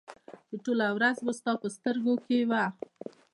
چې 0.47 0.55
ټوله 0.63 0.87
ورځ 0.97 1.17
به 1.25 1.31
ستا 1.39 1.51
په 1.61 1.67
سترګو 1.75 2.13
کې 2.25 2.39
وه 2.49 2.63